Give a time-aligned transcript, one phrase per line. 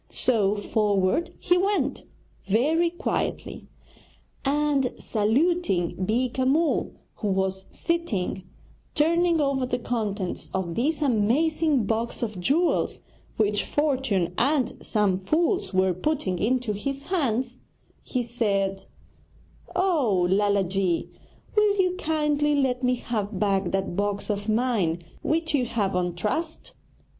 [0.09, 2.05] So forward he went,
[2.49, 3.67] very quietly,
[4.43, 8.41] and saluting Beeka Mull, who was sitting
[8.95, 13.01] turning over the contents of this amazing box of jewels
[13.37, 17.43] which fortune and some fools were putting into his care,
[18.01, 18.85] he said:
[19.75, 21.11] 'Oh, Lala ji,
[21.55, 26.15] will you kindly let me have back that box of mine which you have on
[26.15, 26.73] trust?'